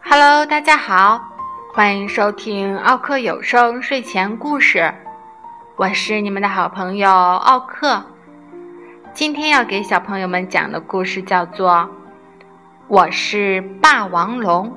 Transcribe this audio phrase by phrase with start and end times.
[0.00, 1.20] Hello，大家好，
[1.72, 4.92] 欢迎收听奥克有声睡前故事，
[5.76, 8.04] 我是你们的好朋友奥克。
[9.12, 11.70] 今天要给小朋友们讲的故事叫做
[12.86, 14.68] 《我是霸王龙》。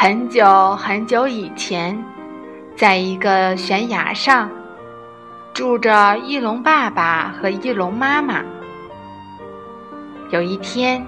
[0.00, 2.00] 很久很久以前，
[2.76, 4.48] 在一个悬崖上，
[5.52, 8.40] 住着翼龙爸爸和翼龙妈妈。
[10.30, 11.04] 有一天，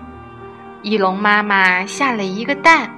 [0.83, 2.93] 翼龙妈妈下了一个蛋。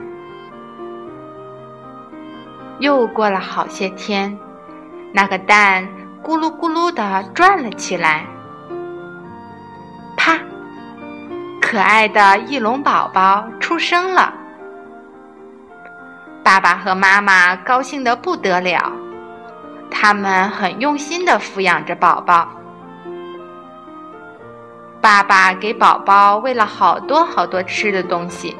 [2.78, 4.34] 又过了好些天，
[5.12, 5.86] 那个蛋
[6.24, 8.24] 咕噜咕噜的转了起来。
[10.16, 10.38] 啪！
[11.60, 14.38] 可爱的翼龙宝宝出生了。
[16.44, 18.92] 爸爸和妈妈高兴的不得了，
[19.90, 22.48] 他们很用心的抚养着宝宝。
[25.00, 28.56] 爸爸给宝宝喂了好多好多吃的东西，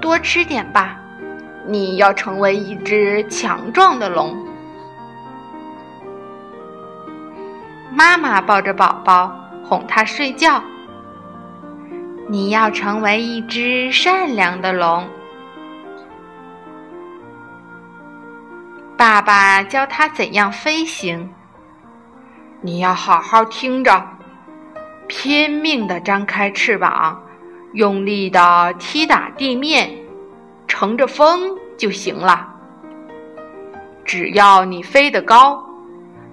[0.00, 0.96] 多吃点吧，
[1.66, 4.36] 你要成为一只强壮的龙。
[7.90, 10.62] 妈妈抱着宝宝哄他睡觉，
[12.28, 15.08] 你要成为一只善良的龙。
[18.98, 21.32] 爸爸教他怎样飞行，
[22.60, 24.04] 你要好好听着。
[25.06, 27.22] 拼命地张开翅膀，
[27.74, 29.96] 用力地踢打地面，
[30.66, 32.48] 乘着风就行了。
[34.04, 35.64] 只要你飞得高，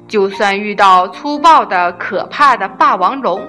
[0.08, 3.48] 就算遇到粗暴的、可怕的霸王龙，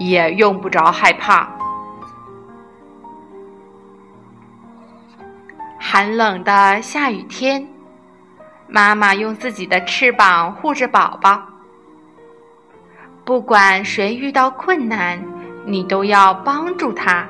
[0.00, 1.48] 也用不着害怕。
[5.78, 7.66] 寒冷的下雨天，
[8.68, 11.42] 妈妈用自己的翅膀护着宝宝。
[13.24, 15.22] 不管谁遇到困难，
[15.64, 17.26] 你都要帮助他。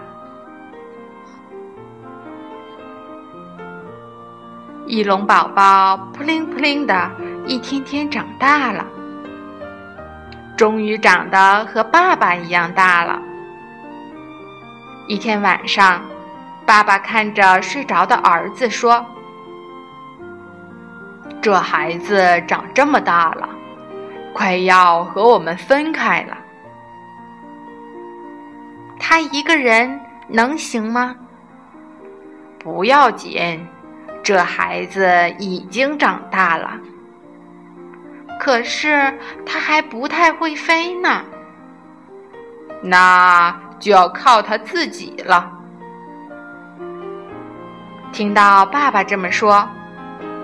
[4.87, 7.11] 翼龙宝宝扑灵扑灵的，
[7.47, 8.87] 一天天长大了，
[10.57, 13.21] 终于长得和爸爸一样大了。
[15.07, 16.03] 一天晚上，
[16.65, 19.05] 爸爸看着睡着的儿子说
[21.41, 23.49] ：“这孩子长这么大了。”
[24.35, 26.37] 快要和我们分开了，
[29.01, 31.17] 他一个人能行吗？
[32.57, 33.67] 不要紧，
[34.23, 35.09] 这孩子
[35.41, 36.79] 已经长大了，
[38.39, 41.25] 可是他还不太会飞呢。
[42.81, 45.51] 那就要靠他自己了。
[48.13, 49.69] 听到爸爸这么说，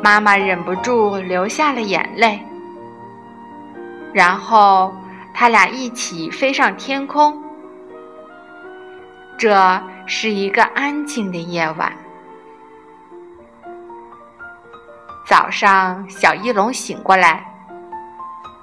[0.04, 2.38] 妈妈忍不住流下了眼泪。
[4.12, 4.94] 然后，
[5.32, 7.42] 他俩一起飞上天空。
[9.38, 11.90] 这是一个安静的夜晚。
[15.26, 17.42] 早上，小翼龙醒过来，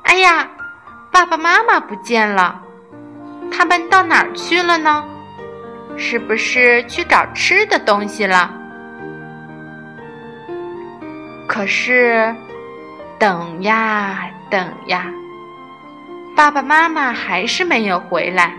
[0.03, 0.47] 哎呀，
[1.11, 2.61] 爸爸妈妈不见了，
[3.51, 5.03] 他们到哪儿去了呢？
[5.97, 8.60] 是不是去找吃的东西了？
[11.53, 12.33] 可是，
[13.19, 15.05] 等呀等呀。
[16.33, 18.53] 爸爸妈妈还是没有回来。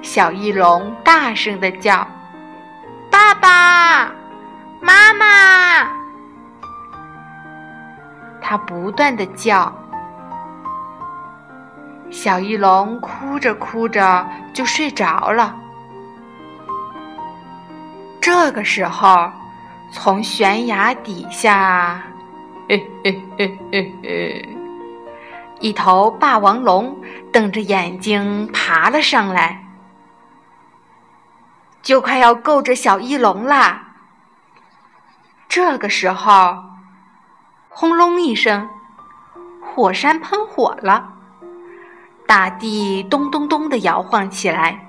[0.00, 2.08] 小翼龙大声的叫
[3.12, 4.10] ：“爸爸
[4.80, 5.90] 妈妈！”
[8.40, 9.70] 它不断的叫。
[12.10, 15.54] 小翼龙哭着哭着就睡着了。
[18.22, 19.30] 这个时候，
[19.92, 22.02] 从悬崖底下，
[22.68, 24.56] 嘿嘿嘿嘿嘿。
[25.58, 26.96] 一头霸王龙
[27.32, 29.64] 瞪着眼睛爬了上来，
[31.82, 33.88] 就快要够着小翼龙啦。
[35.48, 36.56] 这个时候，
[37.68, 38.68] 轰隆一声，
[39.60, 41.12] 火山喷火了，
[42.26, 44.86] 大地咚咚咚的摇晃起来。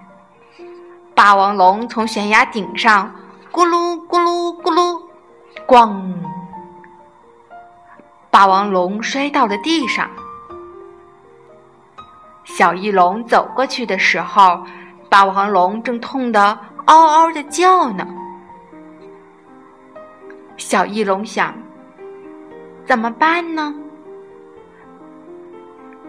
[1.13, 3.13] 霸王龙从悬崖顶上
[3.51, 5.01] 咕噜咕噜咕噜，
[5.67, 6.13] 咣！
[8.29, 10.09] 霸王龙摔到了地上。
[12.45, 14.63] 小翼龙走过去的时候，
[15.09, 18.07] 霸王龙正痛得嗷嗷的叫呢。
[20.55, 21.53] 小翼龙想：
[22.85, 23.75] 怎么办呢？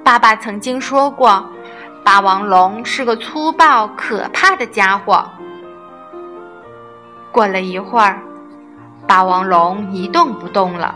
[0.04, 1.44] 爸爸曾经说过，
[2.04, 5.28] 霸王龙是个粗暴可怕的家伙。
[7.32, 8.20] 过了一会儿，
[9.08, 10.94] 霸王龙一动不动了。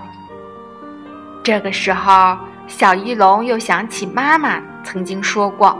[1.42, 2.36] 这个时候，
[2.66, 5.76] 小翼龙又想起妈妈曾经说过：“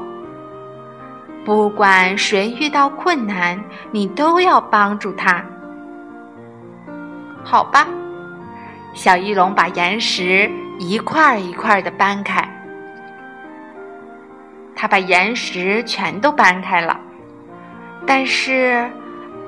[1.45, 5.45] 不管谁遇到困难，你都要帮助他。”
[7.45, 7.87] 好吧，
[8.95, 12.43] 小翼龙把岩石一块一块的搬开。
[14.75, 16.99] 他把岩石全都搬开了，
[18.07, 18.91] 但是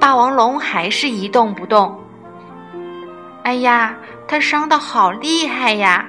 [0.01, 1.99] 霸王龙还是一动不动。
[3.43, 3.95] 哎呀，
[4.27, 6.05] 他伤的好厉害呀！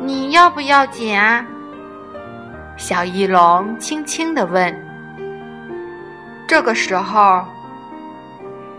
[0.00, 1.44] 你要不要紧啊？
[2.76, 4.72] 小翼龙轻轻地问。
[6.46, 7.42] 这个时候，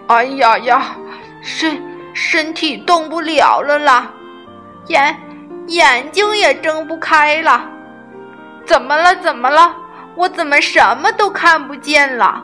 [0.08, 0.96] 哎呀呀，
[1.42, 1.82] 身
[2.14, 4.08] 身体动不了了啦，
[4.88, 5.18] 眼
[5.68, 7.66] 眼睛也睁不开了。
[8.66, 9.16] 怎么了？
[9.16, 9.76] 怎么了？
[10.16, 12.44] 我怎么什么都看不见了？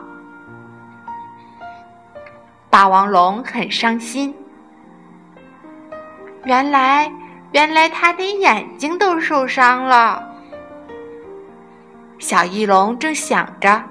[2.72, 4.34] 霸王龙很伤心。
[6.44, 7.12] 原来，
[7.52, 10.26] 原来他的眼睛都受伤了。
[12.18, 13.82] 小翼龙正想着，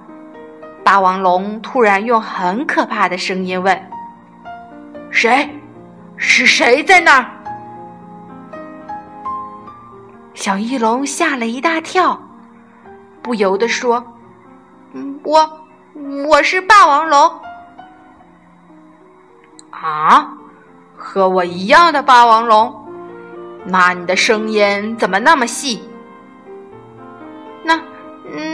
[0.83, 3.79] 霸王龙突然用很可怕的声音问
[5.13, 5.47] ：“谁？
[6.17, 7.29] 是谁在那儿？”
[10.33, 12.19] 小翼龙吓了一大跳，
[13.21, 14.03] 不由得说：“，
[15.23, 15.67] 我
[16.27, 17.31] 我是霸王龙。”
[19.81, 20.37] 啊，
[20.95, 22.85] 和我一样的霸王龙？
[23.65, 25.83] 那你的声音怎么那么细？
[27.63, 27.79] 那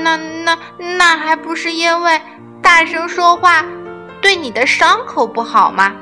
[0.02, 2.22] 那那那还不是因为
[2.62, 3.66] 大声说话
[4.22, 5.94] 对你的伤口不好吗？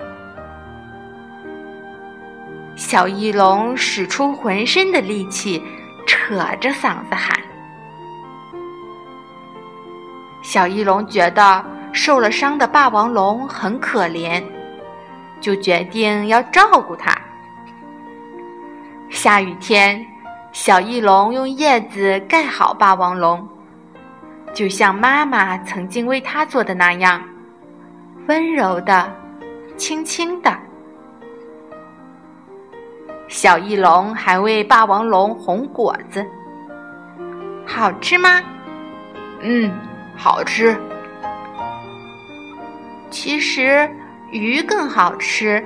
[2.76, 5.64] 小翼龙使出浑身的力气，
[6.06, 7.36] 扯着嗓子喊。
[10.44, 14.44] 小翼龙觉得受了伤的霸王龙很可怜，
[15.40, 17.16] 就决定要照顾它。
[19.10, 20.06] 下雨天，
[20.52, 23.48] 小翼龙用叶子盖好霸王龙，
[24.54, 27.22] 就像妈妈曾经为它做的那样，
[28.28, 29.12] 温柔的，
[29.78, 30.58] 轻轻的。
[33.28, 36.26] 小翼龙还为霸王龙红果子，
[37.66, 38.42] 好吃吗？
[39.42, 39.72] 嗯，
[40.16, 40.80] 好吃。
[43.10, 43.90] 其实
[44.32, 45.64] 鱼更好吃，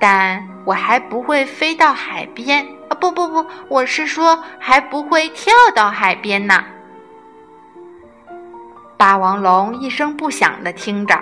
[0.00, 2.66] 但我还不会飞到海边。
[2.88, 6.64] 啊，不不不，我是说还不会跳到海边呢。
[8.96, 11.18] 霸王龙一声不响的听着。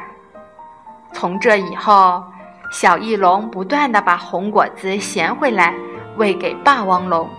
[1.13, 2.25] 从这以后。
[2.71, 5.73] 小翼龙不断的把红果子衔回来，
[6.17, 7.31] 喂给霸王龙，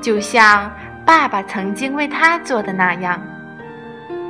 [0.00, 0.70] 就像
[1.04, 3.20] 爸爸曾经为他做的那样，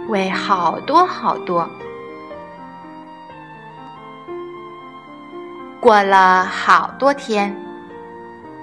[0.09, 1.69] 喂好多好多。
[5.81, 7.57] 过了好多天，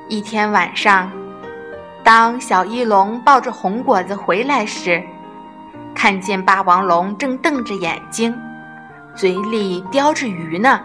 [0.08, 1.12] 一天晚上，
[2.04, 5.04] 当小翼龙抱着红果子回来时，
[5.96, 8.40] 看见霸王龙正瞪着眼睛，
[9.16, 10.80] 嘴里叼着鱼呢。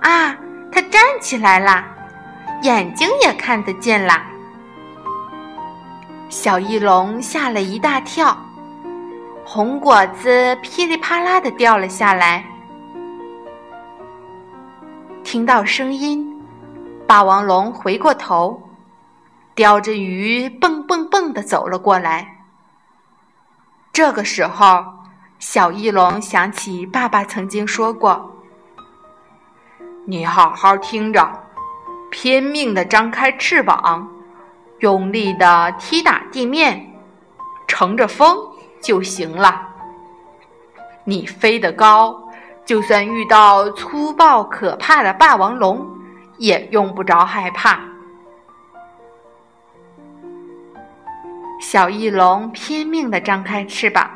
[0.00, 0.36] 啊，
[0.70, 1.84] 它站起来了，
[2.62, 4.24] 眼睛也看得见啦。
[6.28, 8.38] 小翼龙吓了一大跳，
[9.44, 12.44] 红果子噼里啪啦的掉了下来。
[15.32, 16.30] 听到声音，
[17.06, 18.68] 霸王龙回过头，
[19.54, 22.44] 叼着鱼蹦蹦蹦的走了过来。
[23.94, 24.84] 这个时候，
[25.38, 28.42] 小翼龙想起爸爸曾经说过。
[30.04, 31.26] 你好好听着，
[32.10, 34.06] 拼命的张开翅膀，
[34.80, 36.92] 用力的踢打地面，
[37.66, 38.36] 乘着风
[38.82, 39.68] 就行了。
[41.04, 42.21] 你飞得高，
[42.64, 45.86] 就算遇到粗暴可怕的霸王龙，
[46.38, 47.80] 也用不着害怕。
[51.60, 54.10] 小翼龙拼命的张开翅膀，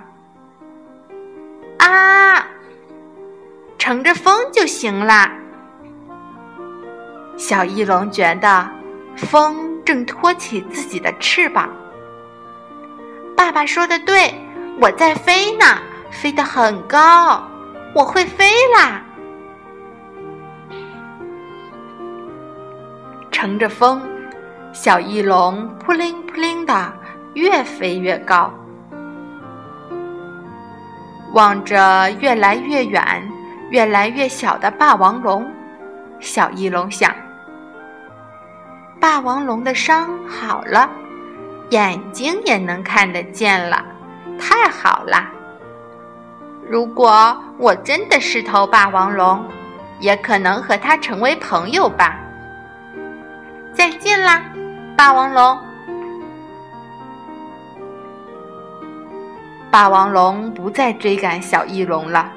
[1.79, 2.47] 啊，
[3.79, 5.31] 乘着风就行了。
[7.37, 8.69] 小翼龙觉得
[9.17, 11.69] 风正托起自己的翅膀。
[13.37, 14.35] 爸爸说的对，
[14.81, 15.65] 我在飞呢，
[16.11, 17.49] 飞得很高，
[17.97, 19.03] 我会飞啦！
[23.31, 24.03] 乘着风，
[24.71, 26.93] 小翼龙扑棱扑棱的
[27.33, 28.53] 越飞越高，
[31.33, 33.27] 望着越来越远、
[33.71, 35.51] 越来越小的霸王龙，
[36.21, 37.11] 小翼龙想。
[39.01, 40.91] 霸王龙的伤好了，
[41.71, 43.83] 眼睛也能看得见了，
[44.39, 45.33] 太好了！
[46.69, 49.45] 如果我真的是头霸王龙，
[50.01, 52.19] 也可能和它成为朋友吧。
[53.73, 54.43] 再见啦，
[54.97, 55.59] 霸王龙！
[59.71, 62.33] 霸王龙不再追赶小翼龙了，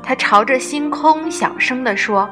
[0.00, 2.30] 它朝着星空小声地说：“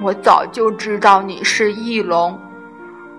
[0.00, 2.40] 我早就知道你是翼龙。”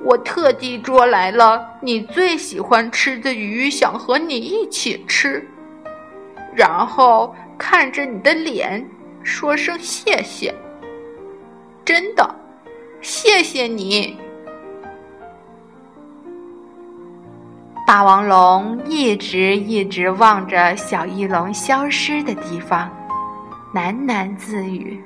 [0.04, 5.48] 我特地捉来了你最喜欢吃的鱼，想和你一起吃，
[6.56, 8.86] 然后看着你的脸
[9.24, 10.54] 说声谢谢。
[11.84, 12.36] 真的，
[13.02, 14.18] 谢谢你。
[17.88, 22.90] 霸王龙一直一直望着小翼龙消失的地方，
[23.74, 25.02] 喃喃自语。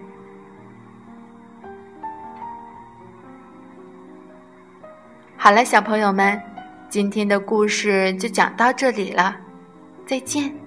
[5.35, 6.39] 好了，小朋友们，
[6.89, 9.35] 今天的故事就讲到这里了，
[10.05, 10.64] 再见。